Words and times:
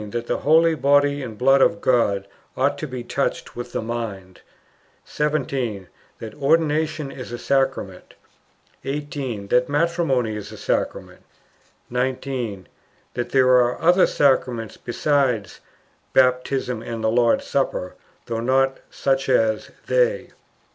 That 0.09 0.25
the 0.25 0.37
holy 0.37 0.73
Body 0.73 1.21
and 1.21 1.37
Blood 1.37 1.61
of 1.61 1.73
thy 1.73 1.79
God 1.91 2.27
ought 2.57 2.75
to 2.79 2.87
be 2.87 3.03
touched 3.03 3.55
with 3.55 3.71
the 3.71 3.83
mind. 3.83 4.41
17. 5.05 5.89
That 6.17 6.33
Ordination 6.33 7.11
is 7.11 7.31
a 7.31 7.37
Sacrament. 7.37 8.15
18. 8.83 9.49
That 9.49 9.69
Matrimony 9.69 10.35
is 10.35 10.51
a 10.51 10.57
Sacrament. 10.57 11.21
19. 11.91 12.67
That 13.13 13.29
there 13.29 13.47
are 13.49 13.79
other 13.79 14.07
Sacraments 14.07 14.75
besides 14.75 15.59
"Baptism 16.13 16.81
and 16.81 17.03
the 17.03 17.11
Lord's 17.11 17.45
Supper," 17.45 17.93
though 18.25 18.39
not 18.39 18.79
"such 18.89 19.29
as" 19.29 19.69
they. 19.85 20.31